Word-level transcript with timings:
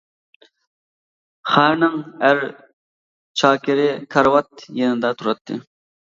خارىنىڭ 1.49 1.97
ئەر 2.29 2.41
چاكىرى 3.41 3.85
كارىۋات 4.15 4.65
يېنىدا 4.79 5.13
تۇراتتى. 5.21 5.59